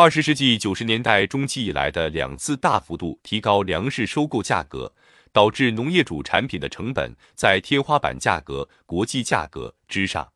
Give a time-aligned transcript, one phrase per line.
[0.00, 4.94] 二十世纪九十年代中期以来的两次大幅度提高粮食收购价格，
[5.32, 10.34] 导致农业主产品的成本在天花板价格国际价格之上。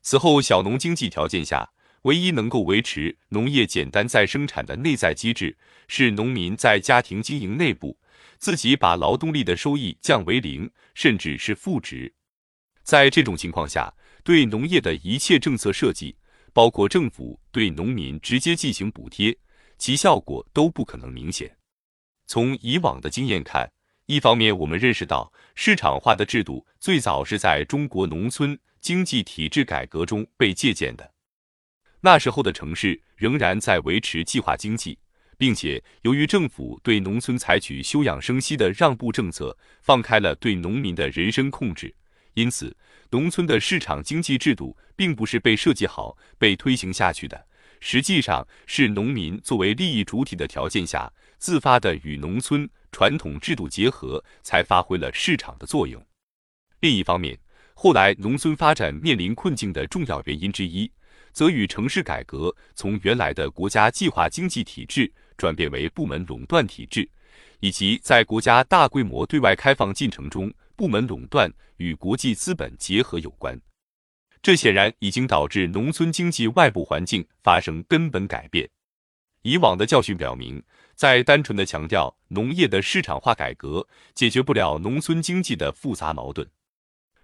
[0.00, 1.72] 此后，小农经济条件下，
[2.04, 5.58] 唯一能够维持农业简单再生产的内在机制，
[5.88, 7.98] 是农民在家庭经营内部
[8.38, 12.14] 自己把劳动力的收益降为零，甚至是负值。
[12.82, 13.92] 在这种情况下，
[14.24, 16.16] 对农业的一切政策设计。
[16.56, 19.36] 包括政府对农民直接进行补贴，
[19.76, 21.54] 其效果都不可能明显。
[22.26, 23.70] 从以往的经验看，
[24.06, 31.12] 一方面我们认识到市场化的制度最早是在中国农村经济体制改革中被借鉴的。
[32.00, 34.98] 那时候的城市仍然在维持计划经济，
[35.36, 41.94] 并且由于政府对农村采取休养生息的让步政策，放开了对农民的人身控制。
[42.36, 42.76] 因此，
[43.12, 47.46] 农村的市场经济制度并不是被设计好、被推行下去的，
[47.80, 56.04] 实际上是农民作为利益主体的条件下，自发的与农村传统制度结合，才发挥了市场的作用。
[56.80, 57.38] 另一方面，
[57.72, 60.92] 后来农村发展面临困境的重要原因之一，
[61.32, 67.08] 则与城市改革从原来的国家计划经济体制转变为部门垄断体制，
[67.60, 70.52] 以及在国家大规模对外开放进程中。
[70.76, 73.58] 部门垄断与国际资本结合有关，
[74.42, 78.68] 这显然已经导致农村经济外部环境发生根本改变。
[79.42, 80.62] 以往的教训表明，
[80.94, 86.46] 在单纯的强调农业的市场化改革，解决不了农村经济的复杂矛盾。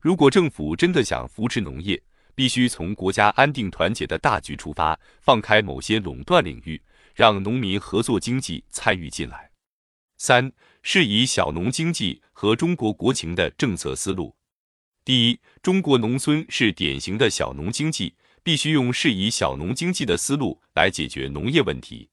[0.00, 2.00] 如果政府真的想扶持农业，
[2.34, 6.80] 必须从国家安定团结的大局出发，放开某些垄断领域，
[7.14, 9.49] 让农民合作经济参与进来。
[10.22, 14.36] 三是以小农经济和中国国情的政策思路。
[15.02, 22.10] 第一，中国农村是典型的小农经济，必须用适宜小农经济的思路来解决农业问题。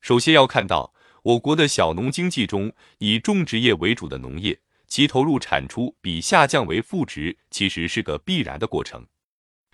[0.00, 4.58] 首先要看到，我国的小农经济中，以种植业为主的农业，
[4.88, 9.06] 其投入产出比下降为负值，其实是个必然的过程。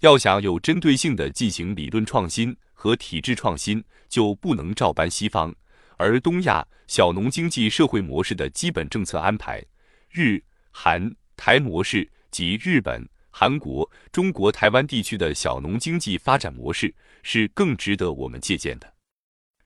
[0.00, 5.54] 要想有针对性的进行理论创新和体制创新，就不能照搬西方。
[5.96, 9.64] 而东亚小农经济社会模式的基本政策安排，
[10.10, 18.92] 日、韩、台模式及日本、韩国、中国台湾地区的小农经济发展模式是更值得我们借鉴的。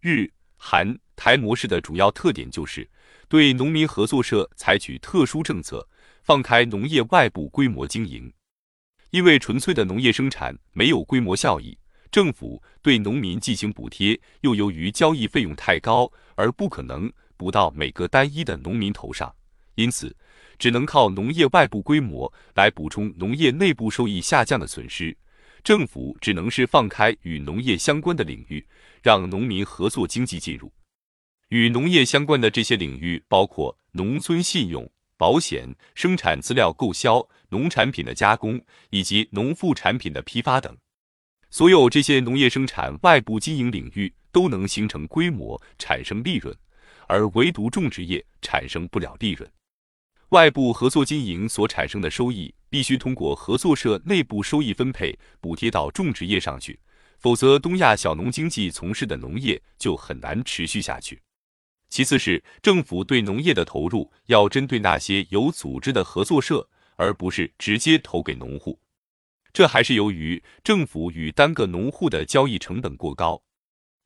[0.00, 2.88] 日、韩、台模式的主要特点就是
[3.28, 5.86] 对农民合作社采取特殊政策，
[6.22, 8.32] 放开农业外部规模经营，
[9.10, 11.76] 因为纯粹的农业生产没有规模效益。
[12.10, 19.34] 政府对农民进行补贴，又由于交易费用太高，而不可能补到每个单一的农民头上，
[19.74, 20.14] 因此
[20.58, 25.16] 只能靠农业外部规模来补充农业内部收益下降的损失。
[25.62, 28.64] 政府只能是放开与农业相关的领域，
[29.02, 30.72] 让农民合作经济进入。
[31.48, 40.76] 与农业相关的这些领域包括农村信用、保险、生产资料购销、农产品的加工以及农副产品的批发等。
[41.50, 46.54] 所有这些农业生产外部经营领域都能形成规模，产生利润，
[47.06, 49.50] 而唯独种植业产生不了利润。
[50.31, 56.78] 外部合作经营所产生的收益，必须通过合作社内部收益分配补贴到种植业上去，
[57.19, 61.19] 否则东亚小农经济从事的农业就很难持续下去。
[61.88, 68.78] 其次是政府对农业的投入要针对那些有组织的合作社，而不是直接投给农户。
[69.53, 73.42] 这还是由于政府与单个农户的交易成本过高。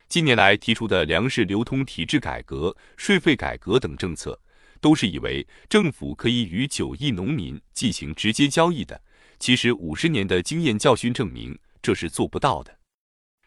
[0.09, 4.39] 近年来提出的粮食流通体制改革、税费改革等政策，
[4.81, 9.01] 都是以为政府可以与九亿农民进行直接交易的。
[9.39, 12.79] 其实五十年的经验教训证明，这是做不到的。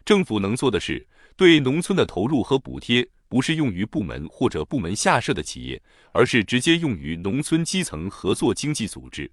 [0.03, 9.31] 政府能做的是，对农村的投入和补贴，不是用于部门或者部门下设的企业，而是直接用于农村基层合作经济组织。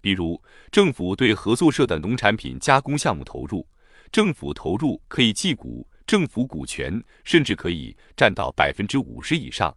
[0.00, 3.66] 比如，政府对合作社的农产品加工项目投入，
[4.10, 9.76] 政府投入可以计股，政府股权甚至可以占到百分之五十以上，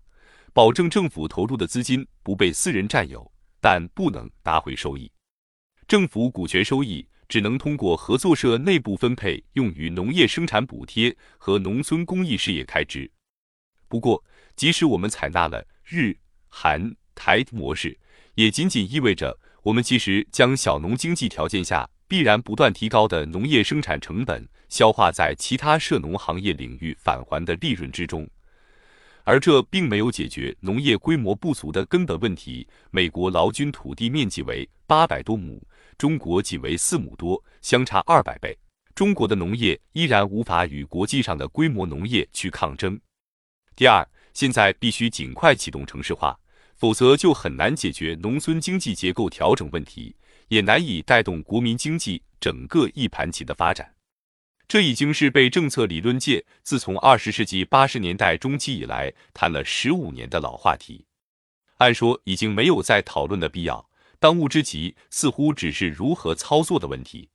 [0.53, 3.29] 保证政府投入的资金不被私人占有，
[3.59, 5.11] 但不能拿回收益。
[5.87, 13.09] 政府股权收益只能通过合作社内部分配，用于农业生产补贴和农村公益事业开支。
[13.89, 14.23] 不过，
[14.55, 16.15] 即使我们采纳了日、
[16.47, 17.99] 韩、台模式，
[18.35, 19.37] 也仅仅意味着。
[19.63, 28.27] 我们其实将小农经济条件下必然不断提高的农业生产成本消化在其他涉农行业领域返还的利润之中，
[29.23, 32.67] 而这并没有解决农业规模不足的根本问题。
[32.89, 35.61] 美国劳均土地面积为八百多亩，
[35.97, 38.57] 中国仅为四亩多，相差二百倍。
[38.95, 42.99] 中国的农业依然无法与国际上的规模农业去抗争。
[43.75, 46.37] 第二，现在必须尽快启动城市化，
[46.81, 50.15] 否则就很难解决农村经济结构调整问题，
[50.47, 53.93] 也难以带动国民经济整个一盘棋的发展。
[54.67, 61.05] 这已经是被政策理论界自从二十世纪八十年代中期以来谈了十五年的老话题。
[61.77, 63.87] 按说已经没有再讨论的必要，
[64.17, 67.29] 当务之急似乎只是如何操作的问题。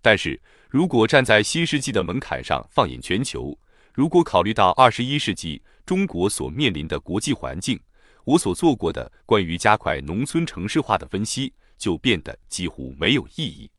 [0.00, 3.56] 但是如果站在新世纪的门槛上放眼全球，
[3.94, 7.78] 如果考虑到二十一世纪中国所面临的国际环境，
[8.24, 13.70] 我所做过的关于加快农村城市化的分析就变得几乎没有意义。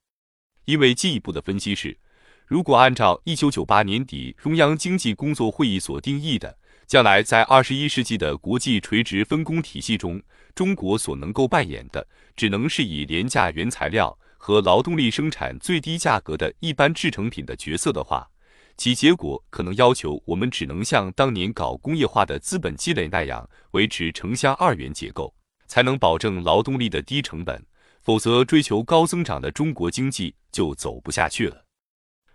[0.65, 1.97] 因为进一步的分析是，
[2.45, 6.57] 如果按照一九九八年底中央经济工作会议所定义的，
[6.87, 10.21] 将来在二十一世纪的国际垂直分工体系中，
[10.53, 14.17] 中国所能够扮演的，只能是以廉价原材料。
[14.45, 18.29] 和劳动力生产最低价格的一般制成品的角色的话，
[18.75, 25.33] 其结果可能要求我们只能像当年搞工业化的资本积累那样，维持城乡二元结构，
[25.67, 27.63] 才能保证劳动力的低成本。
[28.01, 31.63] 否则，追求高增长的中国经济就走不下去了。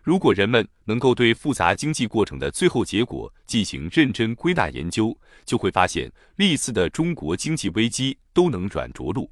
[0.00, 5.14] 如果人们能够对复杂经济过程的最后结果进行认真归纳研究，
[5.44, 9.30] 就会发现历次的中国经济危机都能软着陆。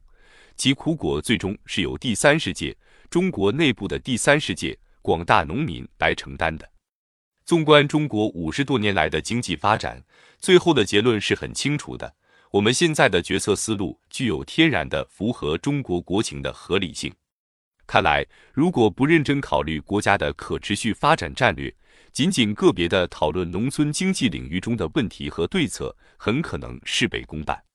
[0.56, 2.76] 其苦果最终是由第三世界、
[3.08, 6.68] 中国内部的第三世界、广大农民来承担的。
[7.46, 10.02] 纵观中国五十多年来的经济发展，
[10.40, 12.12] 最后的结论是很清楚的：
[12.50, 17.14] 我们现在的决策思路具有天然的符合中国国情的合理性。
[17.86, 21.72] 看来，如果不认真考虑国家的可持续发展战略，
[22.12, 27.65] 仅仅个别的讨论农村经济领域中的问题和对策，很可能事倍功半。